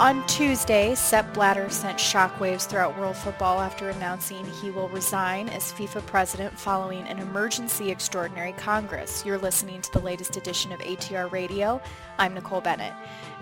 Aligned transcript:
On 0.00 0.26
Tuesday, 0.26 0.96
Sepp 0.96 1.32
Blatter 1.34 1.70
sent 1.70 1.98
shockwaves 1.98 2.66
throughout 2.66 2.98
world 2.98 3.16
football 3.16 3.60
after 3.60 3.90
announcing 3.90 4.44
he 4.44 4.72
will 4.72 4.88
resign 4.88 5.48
as 5.48 5.72
FIFA 5.72 6.04
president 6.06 6.58
following 6.58 7.06
an 7.06 7.20
emergency 7.20 7.92
extraordinary 7.92 8.54
Congress. 8.54 9.24
You're 9.24 9.38
listening 9.38 9.82
to 9.82 9.92
the 9.92 10.00
latest 10.00 10.36
edition 10.36 10.72
of 10.72 10.80
ATR 10.80 11.30
Radio. 11.30 11.80
I'm 12.18 12.34
Nicole 12.34 12.60
Bennett. 12.60 12.92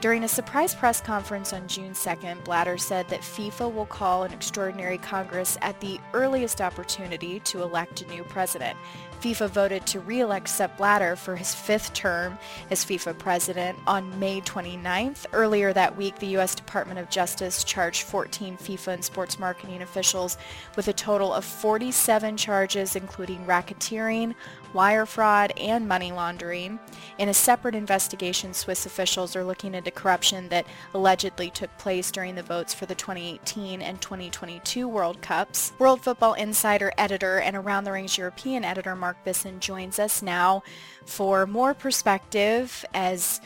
During 0.02 0.24
a 0.24 0.28
surprise 0.28 0.74
press 0.74 1.00
conference 1.00 1.52
on 1.52 1.68
June 1.68 1.92
2nd, 1.92 2.42
Blatter 2.42 2.76
said 2.76 3.06
that 3.08 3.20
FIFA 3.20 3.72
will 3.72 3.86
call 3.86 4.24
an 4.24 4.32
extraordinary 4.32 4.98
Congress 4.98 5.56
at 5.62 5.78
the 5.78 6.00
earliest 6.12 6.60
opportunity 6.60 7.38
to 7.38 7.62
elect 7.62 8.02
a 8.02 8.06
new 8.08 8.24
president. 8.24 8.76
FIFA 9.22 9.50
voted 9.50 9.86
to 9.86 10.00
re-elect 10.00 10.48
Sepp 10.48 10.76
Blatter 10.76 11.14
for 11.14 11.36
his 11.36 11.54
fifth 11.54 11.94
term 11.94 12.36
as 12.70 12.84
FIFA 12.84 13.16
president 13.16 13.78
on 13.86 14.18
May 14.18 14.40
29th. 14.40 15.26
Earlier 15.32 15.72
that 15.72 15.96
week, 15.96 16.18
the 16.18 16.26
U.S. 16.38 16.56
Department 16.56 16.98
of 16.98 17.08
Justice 17.08 17.62
charged 17.62 18.02
14 18.02 18.56
FIFA 18.56 18.94
and 18.94 19.04
sports 19.04 19.38
marketing 19.38 19.82
officials 19.82 20.36
with 20.74 20.88
a 20.88 20.92
total 20.92 21.32
of 21.32 21.44
47 21.44 22.36
charges, 22.36 22.96
including 22.96 23.46
racketeering, 23.46 24.34
wire 24.72 25.06
fraud, 25.06 25.52
and 25.56 25.86
money 25.86 26.10
laundering. 26.10 26.80
In 27.18 27.28
a 27.28 27.34
separate 27.34 27.76
investigation, 27.76 28.52
Swiss 28.52 28.86
officials 28.86 29.36
are 29.36 29.44
looking 29.44 29.76
into 29.76 29.91
corruption 29.94 30.48
that 30.48 30.66
allegedly 30.94 31.50
took 31.50 31.76
place 31.78 32.10
during 32.10 32.34
the 32.34 32.42
votes 32.42 32.74
for 32.74 32.86
the 32.86 32.94
2018 32.94 33.82
and 33.82 34.00
2022 34.00 34.88
World 34.88 35.20
Cups. 35.22 35.72
World 35.78 36.02
Football 36.02 36.34
Insider 36.34 36.92
editor 36.98 37.38
and 37.40 37.56
Around 37.56 37.84
the 37.84 37.92
Rings 37.92 38.18
European 38.18 38.64
editor 38.64 38.96
Mark 38.96 39.16
Bisson 39.24 39.60
joins 39.60 39.98
us 39.98 40.22
now 40.22 40.62
for 41.06 41.46
more 41.46 41.74
perspective 41.74 42.84
as 42.94 43.40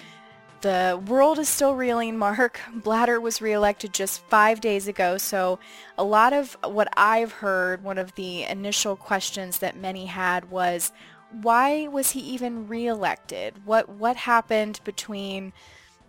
the 0.63 1.01
world 1.07 1.39
is 1.39 1.49
still 1.49 1.75
reeling, 1.75 2.17
Mark. 2.17 2.61
Blatter 2.73 3.21
was 3.21 3.43
reelected 3.43 3.93
just 3.93 4.23
five 4.23 4.61
days 4.61 4.89
ago, 4.89 5.19
so 5.19 5.59
a 5.99 6.05
lot 6.05 6.33
of 6.33 6.57
what 6.65 6.89
I've 6.97 7.33
heard, 7.33 7.85
one 7.85 7.99
of 7.99 8.15
the 8.15 8.43
initial 8.45 8.97
questions 8.97 9.59
that 9.59 9.77
many 9.77 10.07
had 10.07 10.51
was, 10.51 10.93
why 11.31 11.89
was 11.89 12.13
he 12.13 12.21
even 12.21 12.69
reelected? 12.69 13.65
What 13.65 13.89
what 13.89 14.17
happened 14.17 14.81
between 14.85 15.53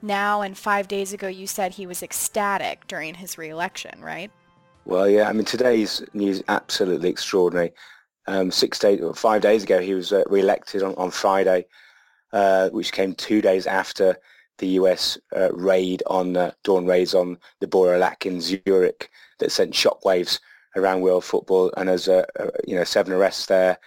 now 0.01 0.41
and 0.41 0.57
five 0.57 0.87
days 0.87 1.13
ago? 1.13 1.27
You 1.27 1.47
said 1.47 1.73
he 1.73 1.87
was 1.87 2.03
ecstatic 2.03 2.87
during 2.87 3.15
his 3.15 3.37
reelection, 3.37 4.01
right? 4.01 4.31
Well, 4.85 5.09
yeah. 5.09 5.27
I 5.29 5.33
mean, 5.33 5.45
today's 5.45 6.03
news 6.13 6.43
absolutely 6.47 7.09
extraordinary. 7.09 7.73
Um, 8.27 8.51
six 8.51 8.79
days, 8.79 9.01
or 9.01 9.13
five 9.13 9.41
days 9.41 9.63
ago, 9.63 9.79
he 9.79 9.93
was 9.93 10.11
uh, 10.11 10.23
re-elected 10.27 10.83
on, 10.83 10.95
on 10.95 11.11
Friday, 11.11 11.65
uh, 12.33 12.69
which 12.69 12.91
came 12.91 13.13
two 13.13 13.41
days 13.41 13.67
after 13.67 14.17
the 14.57 14.67
US 14.69 15.17
uh, 15.35 15.51
raid 15.53 16.03
on 16.07 16.35
uh, 16.35 16.51
dawn 16.63 16.85
raids 16.85 17.13
on 17.13 17.37
the 17.59 17.67
Baur 17.67 17.93
au 17.93 17.97
Lac 17.97 18.25
in 18.25 18.41
Zurich 18.41 19.09
that 19.39 19.51
sent 19.51 19.73
shockwaves 19.73 20.39
around 20.75 21.01
world 21.01 21.23
football, 21.23 21.71
and 21.77 21.89
there's 21.89 22.07
uh, 22.07 22.25
you 22.67 22.75
know 22.75 22.83
seven 22.83 23.13
arrests 23.13 23.45
there, 23.45 23.77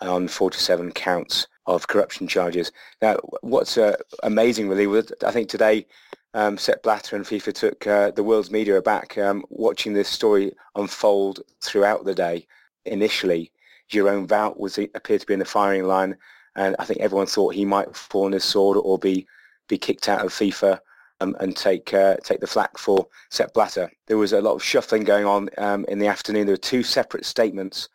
on 0.00 0.28
47 0.28 0.92
counts 0.92 1.46
of 1.66 1.88
corruption 1.88 2.26
charges. 2.26 2.72
Now, 3.02 3.16
what's 3.42 3.78
uh, 3.78 3.96
amazing 4.22 4.68
really 4.68 4.86
was 4.86 5.12
I 5.24 5.30
think 5.30 5.48
today 5.48 5.86
um, 6.34 6.56
Sepp 6.56 6.82
Blatter 6.82 7.16
and 7.16 7.24
FIFA 7.24 7.52
took 7.52 7.86
uh, 7.86 8.10
the 8.12 8.22
world's 8.22 8.50
media 8.50 8.76
aback 8.76 9.18
um, 9.18 9.44
watching 9.48 9.92
this 9.92 10.08
story 10.08 10.52
unfold 10.76 11.40
throughout 11.62 12.04
the 12.04 12.14
day. 12.14 12.46
Initially, 12.84 13.52
Jerome 13.88 14.26
Valcke 14.26 14.58
was 14.58 14.78
appeared 14.78 15.20
to 15.20 15.26
be 15.26 15.34
in 15.34 15.40
the 15.40 15.44
firing 15.44 15.84
line, 15.84 16.16
and 16.56 16.76
I 16.78 16.84
think 16.84 17.00
everyone 17.00 17.26
thought 17.26 17.54
he 17.54 17.64
might 17.64 17.94
fall 17.94 18.26
on 18.26 18.32
his 18.32 18.44
sword 18.44 18.78
or 18.82 18.98
be 18.98 19.26
be 19.68 19.78
kicked 19.78 20.08
out 20.08 20.24
of 20.24 20.32
FIFA 20.32 20.80
um, 21.20 21.36
and 21.40 21.56
take 21.56 21.92
uh, 21.92 22.16
take 22.22 22.40
the 22.40 22.46
flak 22.46 22.78
for 22.78 23.06
Sepp 23.30 23.52
Blatter. 23.52 23.90
There 24.06 24.18
was 24.18 24.32
a 24.32 24.40
lot 24.40 24.54
of 24.54 24.62
shuffling 24.62 25.04
going 25.04 25.26
on 25.26 25.50
um, 25.58 25.84
in 25.88 25.98
the 25.98 26.06
afternoon. 26.06 26.46
There 26.46 26.54
were 26.54 26.58
two 26.58 26.82
separate 26.82 27.24
statements 27.24 27.88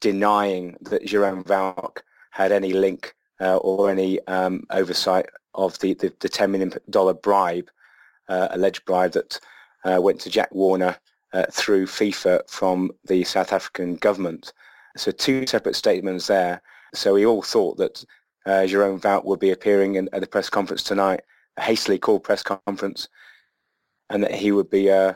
denying 0.00 0.76
that 0.82 1.06
Jerome 1.06 1.44
Valcke 1.44 1.98
had 2.36 2.52
any 2.52 2.74
link 2.74 3.14
uh, 3.40 3.56
or 3.56 3.90
any 3.90 4.20
um, 4.26 4.62
oversight 4.68 5.24
of 5.54 5.78
the, 5.78 5.94
the, 5.94 6.12
the, 6.20 6.28
$10 6.28 6.50
million 6.50 6.70
bribe, 7.22 7.70
uh, 8.28 8.48
alleged 8.50 8.84
bribe 8.84 9.12
that 9.12 9.40
uh, 9.86 9.98
went 10.02 10.20
to 10.20 10.28
Jack 10.28 10.54
Warner 10.54 10.98
uh, 11.32 11.46
through 11.50 11.86
FIFA 11.86 12.46
from 12.46 12.90
the 13.06 13.24
South 13.24 13.54
African 13.54 13.96
government. 13.96 14.52
So 14.98 15.10
two 15.10 15.46
separate 15.46 15.76
statements 15.76 16.26
there. 16.26 16.60
So 16.92 17.14
we 17.14 17.24
all 17.24 17.40
thought 17.40 17.78
that 17.78 18.04
uh, 18.44 18.66
Jerome 18.66 19.00
Valcke 19.00 19.24
would 19.24 19.40
be 19.40 19.52
appearing 19.52 19.94
in, 19.94 20.10
at 20.12 20.20
the 20.20 20.26
press 20.26 20.50
conference 20.50 20.82
tonight, 20.82 21.22
a 21.56 21.62
hastily 21.62 21.98
called 21.98 22.22
press 22.22 22.42
conference, 22.42 23.08
and 24.10 24.22
that 24.22 24.34
he 24.34 24.52
would 24.52 24.68
be 24.68 24.90
uh, 24.90 25.14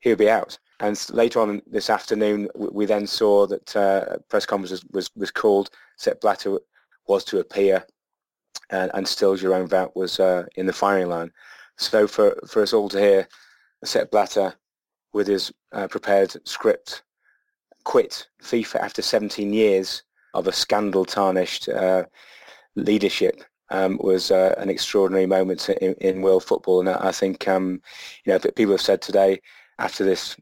he 0.00 0.10
would 0.10 0.18
be 0.18 0.30
out. 0.30 0.58
And 0.78 1.02
later 1.10 1.40
on 1.40 1.62
this 1.66 1.88
afternoon, 1.90 2.48
we 2.54 2.84
then 2.86 3.06
saw 3.06 3.46
that 3.46 4.22
press 4.28 4.46
conference 4.46 4.84
was, 4.92 5.10
was 5.16 5.30
called. 5.30 5.70
Sepp 6.00 6.22
Blatter 6.22 6.58
was 7.06 7.24
to 7.24 7.40
appear, 7.40 7.84
and, 8.70 8.90
and 8.94 9.06
still 9.06 9.36
Jerome 9.36 9.68
Valcke 9.68 9.94
was 9.94 10.18
uh, 10.18 10.46
in 10.56 10.64
the 10.64 10.72
firing 10.72 11.10
line. 11.10 11.30
So 11.76 12.06
for, 12.06 12.40
for 12.48 12.62
us 12.62 12.72
all 12.72 12.88
to 12.88 12.98
hear 12.98 13.28
Sepp 13.84 14.10
Blatter 14.10 14.54
with 15.12 15.26
his 15.26 15.52
uh, 15.72 15.88
prepared 15.88 16.34
script 16.48 17.02
quit 17.84 18.26
FIFA 18.42 18.76
after 18.76 19.02
17 19.02 19.52
years 19.52 20.02
of 20.32 20.48
a 20.48 20.52
scandal-tarnished 20.52 21.68
uh, 21.68 22.04
leadership 22.76 23.42
um, 23.68 23.98
was 24.02 24.30
uh, 24.30 24.54
an 24.56 24.70
extraordinary 24.70 25.26
moment 25.26 25.68
in, 25.68 25.92
in, 26.00 26.22
world 26.22 26.44
football. 26.44 26.80
And 26.80 26.88
I 26.88 27.12
think, 27.12 27.46
um, 27.46 27.82
you 28.24 28.32
know, 28.32 28.38
people 28.38 28.72
have 28.72 28.80
said 28.80 29.02
today 29.02 29.42
after 29.78 30.02
this 30.02 30.34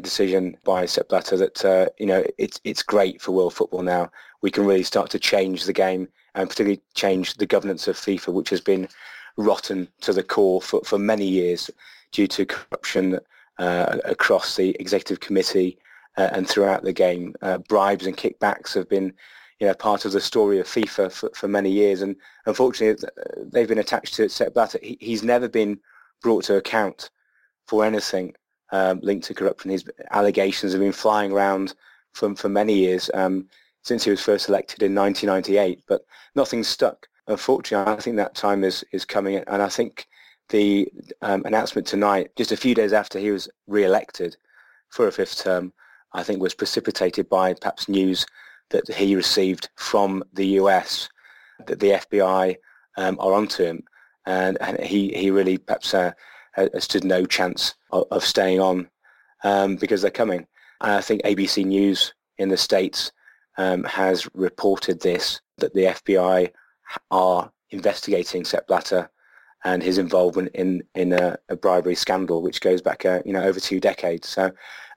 decision 0.00 0.56
by 0.64 0.86
Sepp 0.86 1.08
Blatter 1.08 1.36
that 1.36 1.64
uh, 1.64 1.86
you 1.98 2.06
know 2.06 2.24
it's 2.38 2.60
it's 2.64 2.82
great 2.82 3.20
for 3.20 3.32
world 3.32 3.54
football 3.54 3.82
now. 3.82 4.10
We 4.42 4.50
can 4.50 4.66
really 4.66 4.82
start 4.82 5.10
to 5.10 5.18
change 5.18 5.64
the 5.64 5.72
game 5.72 6.08
and 6.34 6.48
particularly 6.48 6.82
change 6.94 7.34
the 7.34 7.46
governance 7.46 7.88
of 7.88 7.96
FIFA, 7.96 8.32
which 8.32 8.50
has 8.50 8.60
been 8.60 8.88
rotten 9.36 9.88
to 10.00 10.12
the 10.12 10.22
core 10.22 10.60
for, 10.60 10.80
for 10.84 10.98
many 10.98 11.26
years 11.26 11.70
due 12.12 12.26
to 12.28 12.46
corruption 12.46 13.18
uh, 13.58 13.98
across 14.04 14.56
the 14.56 14.76
executive 14.80 15.20
committee 15.20 15.78
uh, 16.16 16.30
and 16.32 16.48
throughout 16.48 16.82
the 16.82 16.92
game. 16.92 17.34
Uh, 17.42 17.58
bribes 17.58 18.06
and 18.06 18.16
kickbacks 18.16 18.74
have 18.74 18.88
been 18.88 19.12
you 19.60 19.66
know, 19.66 19.74
part 19.74 20.04
of 20.04 20.12
the 20.12 20.20
story 20.20 20.58
of 20.58 20.66
FIFA 20.66 21.12
for, 21.12 21.30
for 21.34 21.48
many 21.48 21.70
years, 21.70 22.02
and 22.02 22.16
unfortunately 22.46 23.08
they've 23.38 23.68
been 23.68 23.78
attached 23.78 24.14
to 24.14 24.28
Sepp 24.28 24.54
Blatter. 24.54 24.78
He, 24.82 24.98
he's 25.00 25.22
never 25.22 25.48
been 25.48 25.78
brought 26.22 26.44
to 26.44 26.56
account 26.56 27.10
for 27.66 27.84
anything 27.84 28.34
um, 28.72 29.00
linked 29.02 29.26
to 29.26 29.34
corruption. 29.34 29.70
His 29.70 29.84
allegations 30.10 30.72
have 30.72 30.80
been 30.80 30.92
flying 30.92 31.32
around 31.32 31.74
for, 32.12 32.34
for 32.34 32.48
many 32.48 32.74
years 32.74 33.10
um, 33.14 33.48
since 33.82 34.04
he 34.04 34.10
was 34.10 34.22
first 34.22 34.48
elected 34.48 34.82
in 34.82 34.94
1998, 34.94 35.82
but 35.86 36.04
nothing 36.34 36.62
stuck. 36.62 37.06
Unfortunately, 37.26 37.92
I 37.92 37.96
think 38.00 38.16
that 38.16 38.34
time 38.34 38.64
is, 38.64 38.84
is 38.92 39.04
coming, 39.04 39.36
and 39.36 39.62
I 39.62 39.68
think 39.68 40.06
the 40.48 40.88
um, 41.22 41.42
announcement 41.44 41.86
tonight, 41.86 42.30
just 42.36 42.52
a 42.52 42.56
few 42.56 42.74
days 42.74 42.92
after 42.92 43.18
he 43.18 43.30
was 43.30 43.48
re-elected 43.66 44.36
for 44.90 45.06
a 45.06 45.12
fifth 45.12 45.42
term, 45.42 45.72
I 46.12 46.22
think 46.22 46.40
was 46.40 46.54
precipitated 46.54 47.28
by 47.28 47.54
perhaps 47.54 47.88
news 47.88 48.26
that 48.70 48.88
he 48.88 49.16
received 49.16 49.68
from 49.76 50.22
the 50.32 50.46
US 50.60 51.08
that 51.66 51.80
the 51.80 51.90
FBI 51.90 52.56
um, 52.96 53.16
are 53.20 53.32
onto 53.32 53.64
him, 53.64 53.82
and, 54.26 54.58
and 54.60 54.78
he, 54.80 55.12
he 55.14 55.30
really 55.30 55.58
perhaps 55.58 55.94
uh, 55.94 56.12
has 56.54 56.84
stood 56.84 57.04
no 57.04 57.24
chance 57.26 57.74
of, 57.90 58.04
of 58.10 58.24
staying 58.24 58.60
on 58.60 58.88
um, 59.42 59.76
because 59.76 60.02
they're 60.02 60.10
coming. 60.10 60.46
And 60.80 60.92
I 60.92 61.00
think 61.00 61.22
ABC 61.22 61.64
News 61.64 62.14
in 62.38 62.48
the 62.48 62.56
States 62.56 63.12
um, 63.58 63.84
has 63.84 64.28
reported 64.34 65.00
this, 65.00 65.40
that 65.58 65.74
the 65.74 65.84
FBI 65.84 66.50
are 67.10 67.50
investigating 67.70 68.44
Sepp 68.44 68.66
Blatter 68.66 69.10
and 69.64 69.82
his 69.82 69.98
involvement 69.98 70.50
in, 70.54 70.82
in 70.94 71.12
a, 71.12 71.38
a 71.48 71.56
bribery 71.56 71.94
scandal, 71.94 72.42
which 72.42 72.60
goes 72.60 72.82
back, 72.82 73.04
uh, 73.06 73.22
you 73.24 73.32
know, 73.32 73.42
over 73.42 73.60
two 73.60 73.80
decades. 73.80 74.28
So 74.28 74.52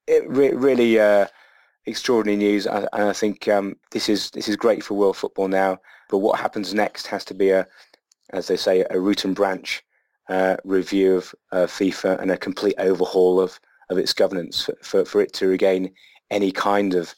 it 0.08 0.28
re- 0.28 0.54
really 0.54 1.00
uh, 1.00 1.28
extraordinary 1.86 2.38
news. 2.38 2.68
I, 2.68 2.80
and 2.94 3.04
I 3.04 3.14
think 3.14 3.48
um, 3.48 3.78
this 3.92 4.10
is 4.10 4.30
this 4.32 4.48
is 4.48 4.56
great 4.56 4.84
for 4.84 4.96
world 4.96 5.18
football 5.18 5.48
now. 5.48 5.80
But 6.10 6.20
what 6.20 6.40
happens 6.40 6.74
next 6.74 7.08
has 7.08 7.24
to 7.26 7.34
be 7.34 7.50
a, 7.52 7.68
as 8.32 8.48
they 8.48 8.58
say, 8.58 8.86
a 8.90 9.00
root 9.00 9.26
and 9.26 9.36
branch 9.36 9.84
uh, 10.30 10.58
review 10.64 11.16
of 11.16 11.36
uh, 11.52 11.66
FIFA 11.66 12.22
and 12.22 12.32
a 12.32 12.38
complete 12.38 12.76
overhaul 12.78 13.40
of, 13.40 13.60
of 13.90 13.98
its 13.98 14.14
governance 14.14 14.70
for, 14.82 15.06
for 15.06 15.22
it 15.22 15.34
to 15.34 15.48
regain 15.48 15.92
any 16.30 16.52
kind 16.52 16.94
of 16.94 17.16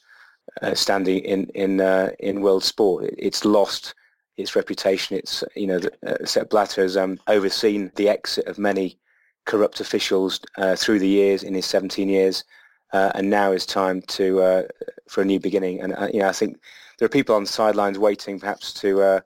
uh, 0.62 0.74
standing 0.74 1.18
in 1.20 1.44
in 1.54 1.80
uh, 1.80 2.10
in 2.18 2.40
world 2.40 2.64
sport. 2.64 3.04
It's 3.18 3.44
lost 3.44 3.94
its 4.36 4.56
reputation. 4.56 5.16
It's 5.16 5.44
you 5.54 5.66
know 5.66 5.80
uh, 6.06 6.24
Sepp 6.24 6.50
Blatter 6.50 6.82
has 6.82 6.96
um, 6.96 7.18
overseen 7.28 7.90
the 7.96 8.08
exit 8.08 8.46
of 8.46 8.58
many 8.58 8.98
corrupt 9.46 9.80
officials 9.80 10.40
uh, 10.58 10.76
through 10.76 10.98
the 10.98 11.08
years 11.08 11.42
in 11.42 11.54
his 11.54 11.66
17 11.66 12.08
years, 12.08 12.44
and 12.92 13.30
now 13.30 13.52
is 13.52 13.66
time 13.66 14.02
to 14.02 14.66
for 15.08 15.22
a 15.22 15.24
new 15.24 15.40
beginning. 15.40 15.80
And 15.80 15.94
you 16.12 16.20
know 16.20 16.28
I 16.28 16.32
think 16.32 16.58
there 16.98 17.06
are 17.06 17.10
people 17.10 17.34
on 17.34 17.44
the 17.44 17.48
sidelines 17.48 17.98
waiting 17.98 18.38
perhaps 18.38 18.72
to 18.74 19.20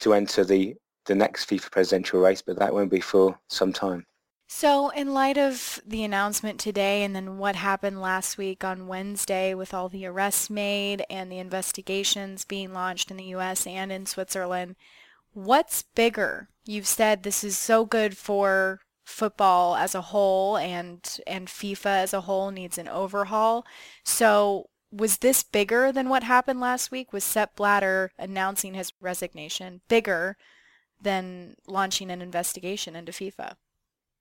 to 0.00 0.14
enter 0.14 0.44
the 0.44 0.76
the 1.06 1.14
next 1.14 1.48
FIFA 1.48 1.70
presidential 1.70 2.20
race, 2.20 2.42
but 2.42 2.58
that 2.58 2.74
won't 2.74 2.90
be 2.90 3.00
for 3.00 3.38
some 3.48 3.72
time. 3.72 4.06
So 4.46 4.90
in 4.90 5.14
light 5.14 5.38
of 5.38 5.80
the 5.86 6.04
announcement 6.04 6.60
today 6.60 7.02
and 7.02 7.16
then 7.16 7.38
what 7.38 7.56
happened 7.56 8.00
last 8.00 8.38
week 8.38 8.62
on 8.62 8.86
Wednesday 8.86 9.54
with 9.54 9.74
all 9.74 9.88
the 9.88 10.06
arrests 10.06 10.48
made 10.50 11.04
and 11.10 11.30
the 11.32 11.38
investigations 11.38 12.44
being 12.44 12.72
launched 12.72 13.10
in 13.10 13.16
the 13.16 13.34
US 13.34 13.66
and 13.66 13.90
in 13.90 14.06
Switzerland, 14.06 14.76
what's 15.32 15.82
bigger? 15.82 16.48
You've 16.64 16.86
said 16.86 17.22
this 17.22 17.42
is 17.42 17.58
so 17.58 17.84
good 17.84 18.16
for 18.16 18.80
football 19.04 19.76
as 19.76 19.94
a 19.94 20.00
whole 20.00 20.56
and 20.56 21.18
and 21.26 21.48
FIFA 21.48 22.02
as 22.04 22.14
a 22.14 22.22
whole 22.22 22.50
needs 22.50 22.78
an 22.78 22.88
overhaul. 22.88 23.66
So 24.04 24.68
was 24.90 25.18
this 25.18 25.42
bigger 25.42 25.90
than 25.90 26.08
what 26.08 26.22
happened 26.22 26.60
last 26.60 26.90
week? 26.90 27.12
Was 27.12 27.24
Sepp 27.24 27.56
Blatter 27.56 28.12
announcing 28.18 28.74
his 28.74 28.92
resignation 29.00 29.80
bigger 29.88 30.36
than 31.04 31.54
launching 31.66 32.10
an 32.10 32.20
investigation 32.20 32.96
into 32.96 33.12
FIFA? 33.12 33.54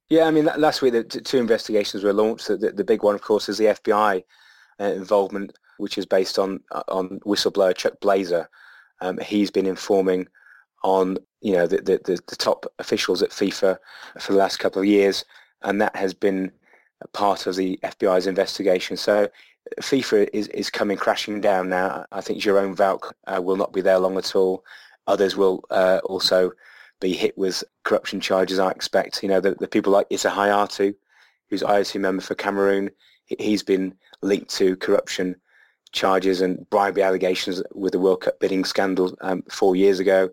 Yeah, 0.10 0.26
I 0.26 0.32
mean, 0.32 0.48
last 0.58 0.82
week 0.82 0.94
the 0.94 1.04
two 1.04 1.40
investigations 1.40 2.04
were 2.04 2.14
launched. 2.14 2.48
The, 2.48 2.58
the 2.58 2.84
big 2.84 3.04
one, 3.04 3.16
of 3.16 3.22
course, 3.22 3.50
is 3.50 3.58
the 3.58 3.66
FBI 3.66 4.24
uh, 4.80 4.84
involvement, 4.84 5.58
which 5.78 5.98
is 5.98 6.06
based 6.06 6.38
on 6.38 6.60
uh, 6.72 6.84
on 6.88 7.20
whistleblower 7.26 7.76
Chuck 7.76 7.94
Blazer. 8.02 8.48
Um, 9.02 9.18
he's 9.18 9.50
been 9.50 9.66
informing 9.66 10.28
on 10.84 11.18
you 11.42 11.54
know 11.54 11.66
the, 11.66 11.78
the, 11.78 12.22
the 12.28 12.36
top 12.36 12.66
officials 12.80 13.24
at 13.24 13.32
FIFA 13.32 13.78
for 14.20 14.34
the 14.34 14.38
last 14.38 14.58
couple 14.58 14.82
of 14.82 14.88
years, 14.88 15.26
and 15.64 15.82
that 15.82 15.96
has 15.96 16.14
been 16.14 16.52
part 17.14 17.48
of 17.48 17.56
the 17.56 17.80
FBI's 17.84 18.28
investigation. 18.28 18.98
So 18.98 19.30
FIFA 19.82 20.30
is, 20.34 20.48
is 20.50 20.70
coming 20.70 20.98
crashing 20.98 21.42
down 21.42 21.70
now. 21.70 22.06
I 22.12 22.22
think 22.22 22.40
Jerome 22.40 22.76
Valcke 22.76 23.12
uh, 23.28 23.42
will 23.42 23.56
not 23.56 23.74
be 23.74 23.82
there 23.82 24.00
long 24.00 24.18
at 24.18 24.36
all. 24.36 24.64
Others 25.08 25.36
will 25.36 25.64
uh, 25.70 26.00
also 26.06 26.52
be 27.04 27.14
hit 27.14 27.38
with 27.38 27.64
corruption 27.84 28.22
charges, 28.22 28.60
I 28.60 28.72
expect. 28.72 29.22
You 29.22 29.30
know, 29.30 29.42
the, 29.42 29.56
the 29.56 29.68
people 29.68 29.92
like 29.92 30.08
Issa 30.10 30.30
Hayatou, 30.30 30.96
who's 31.50 31.62
IOC 31.62 32.00
member 32.00 32.22
for 32.22 32.34
Cameroon, 32.34 32.90
he's 33.26 33.62
been 33.62 33.94
linked 34.22 34.50
to 34.56 34.78
corruption 34.78 35.36
charges 35.92 36.40
and 36.40 36.68
bribery 36.70 37.04
allegations 37.04 37.62
with 37.76 37.92
the 37.92 38.00
World 38.00 38.22
Cup 38.22 38.40
bidding 38.40 38.64
scandal 38.64 39.16
um, 39.20 39.44
four 39.52 39.76
years 39.76 40.00
ago. 40.00 40.30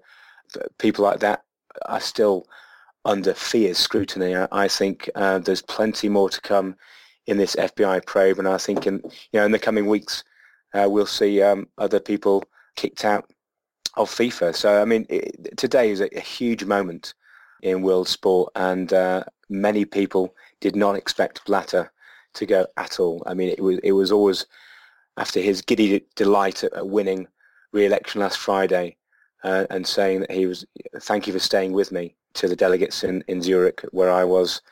People 0.78 1.04
like 1.04 1.18
that 1.20 1.42
are 1.86 2.00
still 2.00 2.46
under 3.04 3.34
fierce 3.34 3.78
scrutiny. 3.78 4.36
I, 4.36 4.46
I 4.52 4.68
think 4.68 5.10
uh, 5.16 5.40
there's 5.40 5.62
plenty 5.62 6.08
more 6.08 6.30
to 6.30 6.40
come 6.40 6.76
in 7.26 7.36
this 7.36 7.56
FBI 7.56 8.06
probe, 8.06 8.38
and 8.38 8.48
I 8.48 8.58
think 8.58 8.86
in 8.86 9.02
you 9.32 9.40
know 9.40 9.44
in 9.44 9.52
the 9.52 9.58
coming 9.58 9.86
weeks 9.86 10.22
uh, 10.72 10.88
we'll 10.88 11.06
see 11.06 11.42
um, 11.42 11.66
other 11.78 12.00
people 12.00 12.44
kicked 12.76 13.04
out 13.04 13.28
of 13.96 14.10
FIFA. 14.10 14.54
So 14.54 14.80
I 14.80 14.84
mean, 14.84 15.06
it, 15.08 15.56
today 15.56 15.90
is 15.90 16.00
a, 16.00 16.08
a, 16.16 16.20
huge 16.20 16.64
moment 16.64 17.14
in 17.62 17.82
world 17.82 18.08
sport, 18.08 18.52
and 18.54 18.92
uh, 18.92 19.24
many 19.48 19.84
people 19.84 20.34
did 20.60 20.76
not 20.76 20.96
expect 20.96 21.44
Blatter 21.44 21.90
to 22.34 22.46
go 22.46 22.66
at 22.76 23.00
all. 23.00 23.22
I 23.26 23.34
mean, 23.34 23.48
it 23.48 23.60
was 23.60 23.78
it 23.82 23.92
was 23.92 24.12
always 24.12 24.46
after 25.16 25.40
his 25.40 25.62
giddy 25.62 26.04
delight 26.16 26.64
at, 26.64 26.72
at 26.74 26.88
winning 26.88 27.26
re-election 27.72 28.20
last 28.20 28.38
Friday, 28.38 28.96
uh, 29.44 29.66
and 29.70 29.86
saying 29.86 30.20
that 30.20 30.30
he 30.30 30.46
was 30.46 30.64
thank 31.00 31.26
you 31.26 31.32
for 31.32 31.38
staying 31.38 31.72
with 31.72 31.92
me 31.92 32.14
to 32.34 32.48
the 32.48 32.56
delegates 32.56 33.02
in 33.04 33.24
in 33.28 33.42
Zurich 33.42 33.80
where 33.90 34.10
I 34.10 34.24
was 34.24 34.62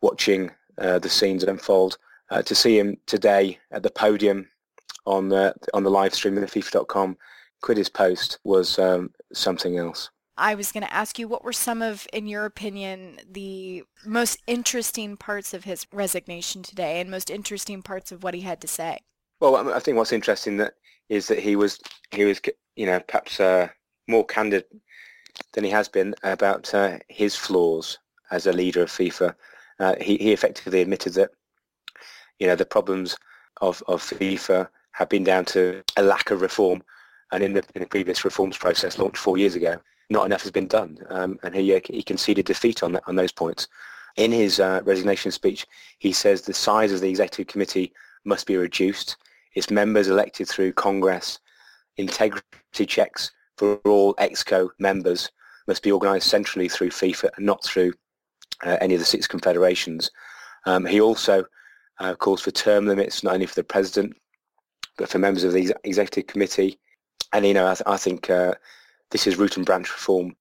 watching 0.00 0.50
uh, 0.78 0.98
the 0.98 1.10
scenes 1.10 1.44
unfold. 1.44 1.98
Uh, 2.30 2.40
to 2.40 2.54
see 2.54 2.78
him 2.78 2.96
today 3.04 3.58
at 3.72 3.82
the 3.82 3.90
podium 3.90 4.48
on 5.04 5.28
the 5.28 5.54
on 5.74 5.82
the 5.82 5.90
live 5.90 6.14
stream 6.14 6.34
of 6.38 6.40
the 6.40 6.60
FIFA.com 6.60 7.14
quit 7.62 7.78
his 7.78 7.88
post 7.88 8.38
was 8.44 8.78
um, 8.78 9.10
something 9.32 9.78
else. 9.78 10.10
I 10.36 10.54
was 10.54 10.72
going 10.72 10.84
to 10.84 10.92
ask 10.92 11.18
you 11.18 11.28
what 11.28 11.44
were 11.44 11.52
some 11.52 11.82
of, 11.82 12.06
in 12.12 12.26
your 12.26 12.44
opinion, 12.44 13.20
the 13.30 13.84
most 14.04 14.40
interesting 14.46 15.16
parts 15.16 15.54
of 15.54 15.64
his 15.64 15.86
resignation 15.92 16.62
today 16.62 17.00
and 17.00 17.10
most 17.10 17.30
interesting 17.30 17.82
parts 17.82 18.12
of 18.12 18.22
what 18.22 18.34
he 18.34 18.40
had 18.40 18.60
to 18.62 18.68
say? 18.68 18.98
Well, 19.40 19.72
I 19.72 19.78
think 19.78 19.96
what's 19.96 20.12
interesting 20.12 20.56
that 20.58 20.74
is 21.08 21.28
that 21.28 21.38
he 21.38 21.56
was 21.56 21.78
he 22.10 22.24
was 22.24 22.40
you 22.76 22.86
know 22.86 23.00
perhaps 23.00 23.40
uh, 23.40 23.68
more 24.08 24.24
candid 24.24 24.64
than 25.52 25.64
he 25.64 25.70
has 25.70 25.88
been 25.88 26.14
about 26.22 26.72
uh, 26.72 26.98
his 27.08 27.36
flaws 27.36 27.98
as 28.30 28.46
a 28.46 28.52
leader 28.52 28.82
of 28.82 28.90
FIFA. 28.90 29.34
Uh, 29.80 29.94
he, 30.00 30.16
he 30.16 30.32
effectively 30.32 30.80
admitted 30.80 31.14
that 31.14 31.30
you 32.38 32.46
know 32.46 32.56
the 32.56 32.64
problems 32.64 33.16
of, 33.60 33.82
of 33.88 34.02
FIFA 34.02 34.68
have 34.92 35.08
been 35.08 35.24
down 35.24 35.44
to 35.46 35.82
a 35.96 36.02
lack 36.02 36.30
of 36.30 36.40
reform 36.40 36.82
and 37.32 37.42
in 37.42 37.54
the, 37.54 37.64
in 37.74 37.80
the 37.80 37.88
previous 37.88 38.24
reforms 38.24 38.56
process 38.56 38.98
launched 38.98 39.16
four 39.16 39.38
years 39.38 39.54
ago, 39.54 39.76
not 40.10 40.26
enough 40.26 40.42
has 40.42 40.50
been 40.50 40.68
done, 40.68 40.98
um, 41.08 41.38
and 41.42 41.54
he, 41.54 41.74
uh, 41.74 41.80
he 41.84 42.02
conceded 42.02 42.44
defeat 42.44 42.82
on, 42.82 42.92
that, 42.92 43.02
on 43.06 43.16
those 43.16 43.32
points. 43.32 43.66
In 44.16 44.30
his 44.30 44.60
uh, 44.60 44.82
resignation 44.84 45.30
speech, 45.30 45.66
he 45.98 46.12
says 46.12 46.42
the 46.42 46.52
size 46.52 46.92
of 46.92 47.00
the 47.00 47.08
executive 47.08 47.46
committee 47.46 47.92
must 48.24 48.46
be 48.46 48.56
reduced. 48.56 49.16
Its 49.54 49.70
members 49.70 50.08
elected 50.08 50.48
through 50.48 50.74
Congress. 50.74 51.38
Integrity 51.96 52.86
checks 52.86 53.32
for 53.56 53.76
all 53.84 54.14
EXCO 54.14 54.68
members 54.78 55.30
must 55.66 55.82
be 55.82 55.92
organised 55.92 56.28
centrally 56.28 56.68
through 56.68 56.90
FIFA 56.90 57.30
and 57.36 57.46
not 57.46 57.64
through 57.64 57.92
uh, 58.64 58.76
any 58.80 58.94
of 58.94 59.00
the 59.00 59.06
six 59.06 59.26
confederations. 59.26 60.10
Um, 60.66 60.84
he 60.84 61.00
also 61.00 61.44
uh, 62.00 62.14
calls 62.14 62.42
for 62.42 62.50
term 62.50 62.86
limits 62.86 63.22
not 63.22 63.34
only 63.34 63.46
for 63.46 63.54
the 63.54 63.64
president 63.64 64.16
but 64.98 65.08
for 65.08 65.18
members 65.18 65.44
of 65.44 65.52
the 65.52 65.74
executive 65.84 66.26
committee 66.26 66.78
and, 67.32 67.46
you 67.46 67.54
know, 67.54 67.66
I, 67.66 67.94
I 67.94 67.96
think 67.96 68.30
uh, 68.30 68.54
this 69.10 69.26
is 69.26 69.36
root 69.36 69.56
and 69.56 69.66
branch 69.66 69.90
reform. 69.90 70.36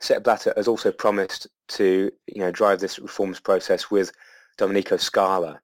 Sepp 0.00 0.24
Blatter 0.24 0.52
has 0.56 0.66
also 0.66 0.90
promised 0.90 1.46
to, 1.68 2.10
you 2.26 2.40
know, 2.40 2.50
drive 2.50 2.80
this 2.80 2.98
reforms 2.98 3.38
process 3.38 3.90
with 3.90 4.12
Domenico 4.58 4.96
Scala, 4.96 5.60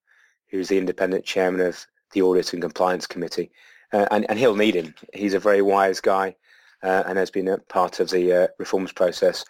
who's 0.51 0.69
the 0.69 0.79
independent 0.79 1.25
chairman 1.25 1.61
of 1.61 1.85
the 2.13 2.23
Audit 2.23 2.53
and 2.53 2.63
Compliance 2.63 3.07
Committee. 3.07 3.51
Uh, 3.93 4.07
and, 4.11 4.27
and 4.29 4.39
he'll 4.39 4.55
need 4.55 4.75
him. 4.75 4.95
He's 5.13 5.35
a 5.35 5.41
very 5.41 5.63
wise 5.63 6.01
guy 6.01 6.37
uh, 6.83 7.03
and 7.07 7.19
has 7.19 7.31
been 7.31 7.49
a 7.49 7.59
part 7.59 8.01
of 8.01 8.11
the 8.11 8.45
uh, 8.45 8.47
reforms 8.59 8.93
process. 8.93 9.45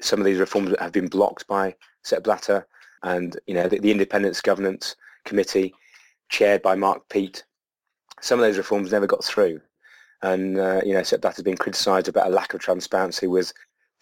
Some 0.00 0.20
of 0.20 0.26
these 0.26 0.38
reforms 0.38 0.74
have 0.78 0.92
been 0.92 1.08
blocked 1.08 1.46
by 1.46 1.74
Sepp 2.02 2.24
Blatter 2.24 2.66
and, 3.02 3.38
you 3.46 3.54
know, 3.54 3.68
the, 3.68 3.78
the 3.78 3.90
Independence 3.90 4.40
Governance 4.40 4.96
Committee 5.24 5.74
chaired 6.28 6.62
by 6.62 6.74
Mark 6.74 7.08
Pieth. 7.08 7.44
Some 8.20 8.40
of 8.40 8.44
those 8.44 8.58
reforms 8.58 8.92
never 8.92 9.06
got 9.06 9.24
through. 9.24 9.60
And, 10.24 10.58
uh, 10.58 10.80
you 10.86 10.94
know, 10.94 11.02
Sepp 11.02 11.20
Blatter 11.20 11.36
has 11.36 11.42
been 11.42 11.58
criticised 11.58 12.08
about 12.08 12.28
a 12.28 12.30
lack 12.30 12.54
of 12.54 12.60
transparency 12.60 13.26
with 13.26 13.52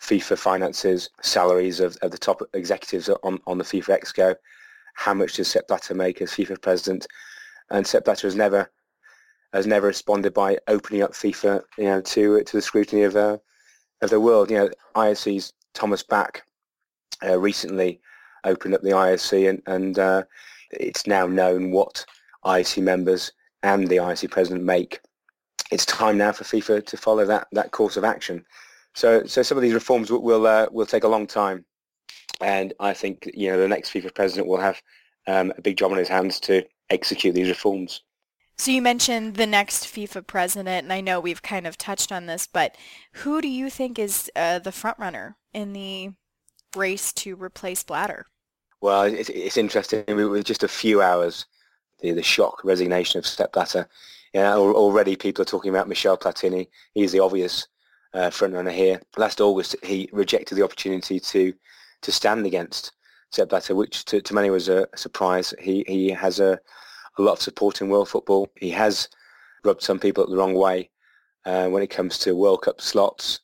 FIFA 0.00 0.38
finances, 0.38 1.10
salaries 1.20 1.80
of, 1.80 1.96
of 2.00 2.12
the 2.12 2.18
top 2.18 2.40
executives 2.54 3.08
on, 3.24 3.40
on 3.48 3.58
the 3.58 3.64
FIFA 3.64 4.00
Exco. 4.00 4.36
How 4.94 5.14
much 5.14 5.34
does 5.34 5.48
Sepp 5.48 5.66
Blatter 5.66 5.94
make 5.94 6.22
as 6.22 6.30
FIFA 6.30 6.62
president? 6.62 7.08
And 7.70 7.84
Sepp 7.84 8.04
Blatter 8.04 8.28
has 8.28 8.36
never 8.36 8.70
has 9.52 9.66
never 9.66 9.88
responded 9.88 10.32
by 10.32 10.58
opening 10.68 11.02
up 11.02 11.10
FIFA, 11.10 11.60
you 11.76 11.84
know, 11.86 12.00
to 12.00 12.44
to 12.44 12.56
the 12.56 12.62
scrutiny 12.62 13.02
of 13.02 13.16
uh, 13.16 13.38
of 14.00 14.10
the 14.10 14.20
world. 14.20 14.48
You 14.48 14.58
know, 14.58 14.70
IOC's 14.94 15.52
Thomas 15.74 16.04
Bach 16.04 16.44
uh, 17.26 17.36
recently 17.36 18.00
opened 18.44 18.76
up 18.76 18.82
the 18.82 18.90
IOC, 18.90 19.50
and 19.50 19.62
and 19.66 19.98
uh, 19.98 20.22
it's 20.70 21.08
now 21.08 21.26
known 21.26 21.72
what 21.72 22.06
IOC 22.44 22.80
members 22.80 23.32
and 23.64 23.88
the 23.88 23.96
IOC 23.96 24.30
president 24.30 24.62
make 24.62 25.00
it's 25.72 25.86
time 25.86 26.18
now 26.18 26.32
for 26.32 26.44
FIFA 26.44 26.84
to 26.86 26.96
follow 26.96 27.24
that, 27.24 27.48
that 27.52 27.72
course 27.72 27.96
of 27.96 28.04
action. 28.04 28.44
So, 28.94 29.24
so 29.24 29.42
some 29.42 29.56
of 29.56 29.62
these 29.62 29.72
reforms 29.72 30.10
will 30.10 30.22
will, 30.22 30.46
uh, 30.46 30.66
will 30.70 30.86
take 30.86 31.04
a 31.04 31.08
long 31.08 31.26
time, 31.26 31.64
and 32.42 32.74
I 32.78 32.92
think 32.92 33.30
you 33.32 33.50
know 33.50 33.58
the 33.58 33.66
next 33.66 33.90
FIFA 33.90 34.14
president 34.14 34.46
will 34.46 34.60
have 34.60 34.82
um, 35.26 35.52
a 35.56 35.62
big 35.62 35.78
job 35.78 35.92
on 35.92 35.98
his 35.98 36.08
hands 36.08 36.38
to 36.40 36.62
execute 36.90 37.34
these 37.34 37.48
reforms. 37.48 38.02
So 38.58 38.70
you 38.70 38.82
mentioned 38.82 39.36
the 39.36 39.46
next 39.46 39.86
FIFA 39.86 40.26
president, 40.26 40.84
and 40.84 40.92
I 40.92 41.00
know 41.00 41.20
we've 41.20 41.40
kind 41.40 41.66
of 41.66 41.78
touched 41.78 42.12
on 42.12 42.26
this, 42.26 42.46
but 42.46 42.76
who 43.12 43.40
do 43.40 43.48
you 43.48 43.70
think 43.70 43.98
is 43.98 44.30
uh, 44.36 44.58
the 44.58 44.72
front 44.72 44.98
runner 44.98 45.38
in 45.54 45.72
the 45.72 46.10
race 46.76 47.14
to 47.14 47.34
replace 47.34 47.82
Blatter? 47.82 48.26
Well, 48.82 49.04
it's, 49.04 49.30
it's 49.30 49.56
interesting. 49.56 50.04
We 50.06 50.26
were 50.26 50.42
just 50.42 50.64
a 50.64 50.68
few 50.68 51.00
hours 51.00 51.46
the 52.00 52.12
the 52.12 52.22
shock 52.22 52.62
resignation 52.62 53.18
of 53.18 53.26
Sepp 53.26 53.52
Blatter 53.52 53.88
yeah, 54.32 54.56
already 54.56 55.16
people 55.16 55.42
are 55.42 55.46
talking 55.46 55.70
about 55.70 55.88
Michel 55.88 56.16
Platini. 56.16 56.68
He's 56.94 57.12
the 57.12 57.20
obvious 57.20 57.68
uh, 58.14 58.30
frontrunner 58.30 58.72
here. 58.72 59.00
Last 59.16 59.40
August, 59.40 59.76
he 59.82 60.08
rejected 60.12 60.56
the 60.56 60.64
opportunity 60.64 61.20
to 61.20 61.52
to 62.02 62.12
stand 62.12 62.44
against 62.46 62.92
Sepp 63.30 63.50
Blatter, 63.50 63.74
which 63.74 64.04
to, 64.06 64.20
to 64.20 64.34
many 64.34 64.50
was 64.50 64.68
a 64.68 64.88
surprise. 64.96 65.54
He 65.60 65.84
he 65.86 66.08
has 66.10 66.40
a, 66.40 66.58
a 67.18 67.22
lot 67.22 67.34
of 67.34 67.42
support 67.42 67.80
in 67.80 67.88
world 67.88 68.08
football. 68.08 68.50
He 68.56 68.70
has 68.70 69.08
rubbed 69.64 69.82
some 69.82 69.98
people 69.98 70.26
the 70.26 70.36
wrong 70.36 70.54
way 70.54 70.90
uh, 71.44 71.68
when 71.68 71.82
it 71.82 71.90
comes 71.90 72.18
to 72.18 72.36
World 72.36 72.62
Cup 72.62 72.80
slots, 72.80 73.40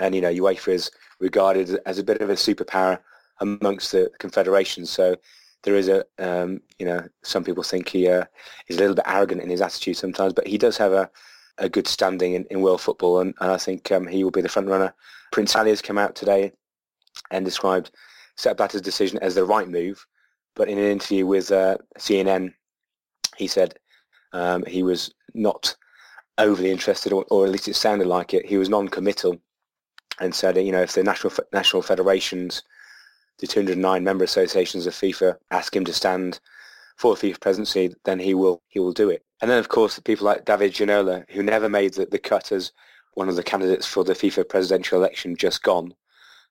and 0.00 0.14
you 0.14 0.20
know 0.20 0.32
UEFA 0.32 0.72
is 0.72 0.90
regarded 1.20 1.78
as 1.86 1.98
a 1.98 2.04
bit 2.04 2.20
of 2.20 2.30
a 2.30 2.34
superpower 2.34 2.98
amongst 3.40 3.92
the 3.92 4.10
confederations. 4.18 4.90
So 4.90 5.16
there 5.62 5.76
is 5.76 5.88
a, 5.88 6.04
um, 6.18 6.60
you 6.78 6.86
know, 6.86 7.06
some 7.22 7.44
people 7.44 7.62
think 7.62 7.88
he 7.88 8.08
uh, 8.08 8.24
is 8.68 8.76
a 8.76 8.80
little 8.80 8.96
bit 8.96 9.04
arrogant 9.06 9.42
in 9.42 9.50
his 9.50 9.60
attitude 9.60 9.96
sometimes, 9.96 10.32
but 10.32 10.46
he 10.46 10.58
does 10.58 10.76
have 10.76 10.92
a, 10.92 11.10
a 11.58 11.68
good 11.68 11.86
standing 11.86 12.34
in, 12.34 12.44
in 12.50 12.60
world 12.60 12.80
football, 12.80 13.20
and, 13.20 13.34
and 13.40 13.50
I 13.50 13.56
think 13.56 13.90
um, 13.92 14.06
he 14.06 14.24
will 14.24 14.30
be 14.30 14.40
the 14.40 14.48
front 14.48 14.68
runner. 14.68 14.94
Prince 15.30 15.54
Ali 15.54 15.70
has 15.70 15.82
come 15.82 15.98
out 15.98 16.14
today 16.14 16.52
and 17.30 17.44
described 17.44 17.90
Sepp 18.36 18.56
Blatter's 18.56 18.82
decision 18.82 19.18
as 19.20 19.34
the 19.34 19.44
right 19.44 19.68
move, 19.68 20.04
but 20.54 20.68
in 20.68 20.78
an 20.78 20.84
interview 20.84 21.26
with 21.26 21.50
uh, 21.52 21.76
CNN, 21.98 22.52
he 23.36 23.46
said 23.46 23.78
um, 24.32 24.64
he 24.66 24.82
was 24.82 25.14
not 25.34 25.74
overly 26.38 26.70
interested, 26.70 27.12
or, 27.12 27.24
or, 27.30 27.44
at 27.44 27.52
least 27.52 27.68
it 27.68 27.76
sounded 27.76 28.06
like 28.06 28.34
it. 28.34 28.46
He 28.46 28.56
was 28.56 28.68
non-committal 28.68 29.38
and 30.20 30.34
said, 30.34 30.56
you 30.56 30.72
know, 30.72 30.82
if 30.82 30.92
the 30.92 31.02
national 31.02 31.32
national 31.52 31.82
federations, 31.82 32.62
the 33.38 33.46
209 33.46 34.04
member 34.04 34.24
associations 34.24 34.86
of 34.86 34.94
FIFA, 34.94 35.36
ask 35.50 35.74
him 35.74 35.84
to 35.84 35.92
stand 35.92 36.40
for 36.96 37.14
FIFA 37.14 37.40
presidency, 37.40 37.94
then 38.04 38.18
he 38.18 38.34
will 38.34 38.62
he 38.68 38.78
will 38.78 38.92
do 38.92 39.10
it. 39.10 39.24
And 39.40 39.50
then, 39.50 39.58
of 39.58 39.68
course, 39.68 39.98
people 39.98 40.24
like 40.24 40.44
David 40.44 40.72
Ginola, 40.72 41.28
who 41.30 41.42
never 41.42 41.68
made 41.68 41.94
the, 41.94 42.06
the 42.06 42.18
cut 42.18 42.52
as 42.52 42.70
one 43.14 43.28
of 43.28 43.36
the 43.36 43.42
candidates 43.42 43.86
for 43.86 44.04
the 44.04 44.12
FIFA 44.12 44.48
presidential 44.48 44.98
election, 44.98 45.36
just 45.36 45.62
gone. 45.62 45.94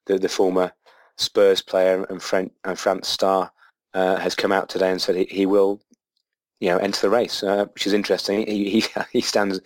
The, 0.06 0.18
the 0.18 0.28
former 0.28 0.72
Spurs 1.16 1.62
player 1.62 2.04
and, 2.10 2.22
French, 2.22 2.52
and 2.64 2.78
France 2.78 3.08
star 3.08 3.50
uh, 3.94 4.16
has 4.16 4.34
come 4.34 4.52
out 4.52 4.68
today 4.68 4.90
and 4.90 5.00
said 5.00 5.16
he, 5.16 5.24
he 5.24 5.46
will, 5.46 5.80
you 6.60 6.68
know, 6.68 6.78
enter 6.78 7.00
the 7.00 7.10
race, 7.10 7.42
uh, 7.42 7.64
which 7.72 7.86
is 7.86 7.92
interesting. 7.92 8.46
He, 8.46 8.68
he, 8.68 8.84
he 9.12 9.20
stands 9.20 9.60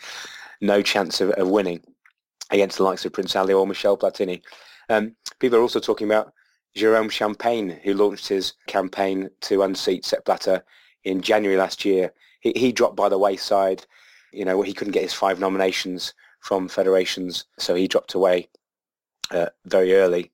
no 0.61 0.83
chance 0.83 1.21
of, 1.21 1.31
of, 1.31 1.49
winning 1.49 1.81
against 2.51 2.79
the 2.79 2.85
likes 2.85 3.05
of 3.05 3.13
Prince 3.13 3.35
Ali 3.35 3.55
or 3.55 3.67
Michel 3.67 3.99
Platini. 3.99 4.43
Um, 4.89 5.17
people 5.41 5.59
are 5.59 5.63
also 5.63 5.81
talking 5.81 6.07
about 6.07 6.33
Jerome 6.77 7.09
Champagne, 7.09 7.81
who 7.83 7.95
launched 7.95 8.29
his 8.29 8.53
campaign 8.67 9.31
to 9.41 9.63
unseat 9.63 10.05
Sepp 10.05 10.27
Blatter 10.27 10.63
in 11.05 11.23
January 11.23 11.57
last 11.57 11.87
year. 11.87 12.13
He, 12.41 12.53
he 12.55 12.71
dropped 12.71 12.97
by 12.97 13.09
the 13.09 13.19
wayside. 13.19 13.87
You 14.31 14.45
know, 14.45 14.61
he 14.61 14.75
couldn't 14.75 14.93
get 14.93 15.03
his 15.03 15.15
five 15.15 15.41
nominations 15.41 16.13
from 16.41 16.69
federations, 16.69 17.47
so 17.59 17.75
he 17.75 17.89
dropped 17.89 18.13
away 18.13 18.49
uh, 19.31 19.47
very 19.65 19.95
early 19.95 20.31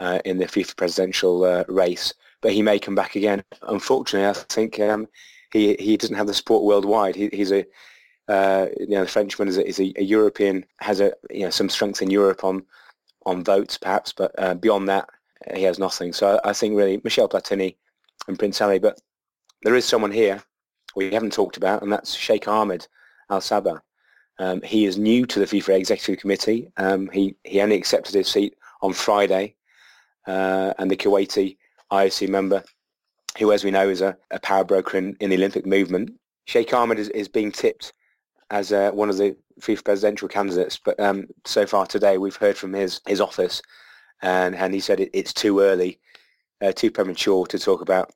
uh, 0.00 0.20
in 0.24 0.38
the 0.38 0.46
FIFA 0.46 0.76
presidential 0.76 1.44
uh, 1.44 1.64
race. 1.68 2.14
But 2.40 2.52
he 2.52 2.62
may 2.62 2.78
come 2.78 2.94
back 2.94 3.14
again. 3.14 3.44
Unfortunately, 3.60 4.26
I 4.26 4.32
think 4.32 4.80
um, 4.80 5.06
he 5.52 5.74
he 5.78 5.98
doesn't 5.98 6.16
have 6.16 6.26
the 6.26 6.34
support 6.34 6.64
worldwide. 6.64 7.16
He, 7.16 7.28
he's 7.32 7.52
a 7.52 7.66
uh, 8.28 8.68
you 8.80 8.88
know 8.88 9.02
the 9.02 9.10
Frenchman 9.10 9.48
is 9.48 9.58
a, 9.58 9.66
is 9.68 9.78
a, 9.78 9.92
a, 9.96 10.02
European 10.02 10.64
has 10.78 11.00
a 11.00 11.12
you 11.30 11.44
know 11.44 11.50
some 11.50 11.68
strength 11.68 12.00
in 12.00 12.10
Europe 12.10 12.44
on 12.44 12.64
on 13.26 13.44
votes 13.44 13.76
perhaps, 13.76 14.12
but 14.12 14.32
uh, 14.38 14.54
beyond 14.54 14.88
that 14.88 15.08
he 15.54 15.62
has 15.64 15.78
nothing. 15.78 16.12
So 16.12 16.40
I, 16.44 16.52
think 16.52 16.76
really 16.76 17.00
Michel 17.04 17.28
Platini 17.28 17.76
and 18.28 18.38
Prince 18.38 18.60
Ali, 18.60 18.78
but 18.78 19.00
there 19.62 19.74
is 19.74 19.84
someone 19.84 20.12
here 20.12 20.42
we 20.94 21.12
haven't 21.12 21.32
talked 21.32 21.56
about, 21.56 21.82
and 21.82 21.92
that's 21.92 22.14
Sheikh 22.14 22.48
Ahmed 22.48 22.86
Al 23.30 23.40
Sabah. 23.40 23.80
Um, 24.38 24.60
he 24.62 24.86
is 24.86 24.98
new 24.98 25.26
to 25.26 25.38
the 25.38 25.44
FIFA 25.44 25.78
Executive 25.78 26.20
Committee. 26.20 26.68
Um, 26.76 27.08
he, 27.12 27.36
he 27.44 27.60
only 27.60 27.76
accepted 27.76 28.14
his 28.14 28.28
seat 28.28 28.56
on 28.80 28.92
Friday, 28.92 29.54
uh, 30.26 30.74
and 30.78 30.90
the 30.90 30.96
Kuwaiti 30.96 31.56
IOC 31.92 32.28
member, 32.28 32.62
who, 33.38 33.52
as 33.52 33.64
we 33.64 33.70
know, 33.70 33.88
is 33.88 34.00
a, 34.00 34.16
a 34.30 34.40
power 34.40 34.64
broker 34.64 34.98
in, 34.98 35.16
in, 35.20 35.30
the 35.30 35.36
Olympic 35.36 35.66
movement. 35.66 36.12
Sheikh 36.46 36.72
Ahmed 36.72 36.98
is, 36.98 37.08
is 37.10 37.28
being 37.28 37.52
tipped 37.52 37.92
as 38.50 38.72
uh, 38.72 38.90
one 38.90 39.10
of 39.10 39.16
the 39.16 39.36
FIFA 39.60 39.84
presidential 39.84 40.28
candidates, 40.28 40.78
but 40.82 40.98
um, 40.98 41.26
so 41.44 41.66
far 41.66 41.86
today 41.86 42.18
we've 42.18 42.36
heard 42.36 42.56
from 42.56 42.72
his, 42.72 43.00
his 43.06 43.20
office, 43.20 43.62
and, 44.22 44.54
and 44.54 44.72
he 44.72 44.80
said 44.80 45.00
it, 45.00 45.10
it's 45.12 45.32
too 45.32 45.60
early, 45.60 45.98
uh, 46.60 46.72
too 46.72 46.90
premature 46.90 47.46
to 47.46 47.58
talk 47.58 47.80
about 47.80 48.12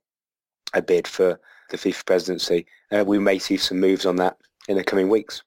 a 0.75 0.83
bid 0.83 1.07
for 1.07 1.39
the 1.71 1.77
FIFA 1.77 2.07
presidency. 2.07 2.67
Uh, 2.93 3.05
we 3.05 3.19
may 3.19 3.39
see 3.39 3.57
some 3.57 3.81
moves 3.81 4.07
on 4.07 4.17
that 4.17 4.37
in 4.69 4.77
the 4.77 4.85
coming 4.85 5.09
weeks. 5.09 5.43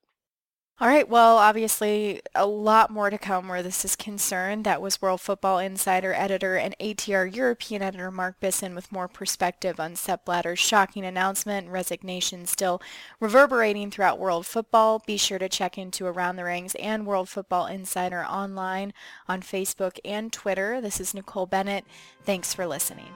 All 0.81 0.87
right. 0.87 1.09
Well, 1.09 1.35
obviously, 1.35 2.21
a 2.33 2.45
lot 2.45 2.89
more 2.89 3.09
to 3.09 3.17
come 3.17 3.49
where 3.49 3.61
this 3.61 3.83
is 3.83 3.97
concerned. 3.97 4.63
That 4.63 4.81
was 4.81 5.01
World 5.01 5.19
Football 5.19 5.59
Insider 5.59 6.13
editor 6.13 6.55
and 6.55 6.73
ATR 6.79 7.35
European 7.35 7.81
editor 7.81 8.09
Mark 8.11 8.39
Bisson 8.39 8.75
with 8.75 8.89
more 8.89 9.09
perspective 9.09 9.77
on 9.77 9.97
Sepp 9.97 10.23
Blatter's 10.23 10.57
shocking 10.59 11.03
announcement 11.03 11.65
and 11.65 11.73
resignation 11.73 12.45
still 12.45 12.81
reverberating 13.19 13.91
throughout 13.91 14.19
world 14.19 14.45
football. 14.45 15.03
Be 15.05 15.17
sure 15.17 15.39
to 15.39 15.49
check 15.49 15.77
into 15.77 16.05
Around 16.05 16.37
the 16.37 16.45
Rings 16.45 16.75
and 16.75 17.05
World 17.05 17.27
Football 17.27 17.65
Insider 17.65 18.23
online 18.23 18.93
on 19.27 19.41
Facebook 19.41 19.99
and 20.05 20.31
Twitter. 20.31 20.79
This 20.79 21.01
is 21.01 21.13
Nicole 21.13 21.45
Bennett. 21.45 21.83
Thanks 22.23 22.53
for 22.53 22.65
listening. 22.65 23.11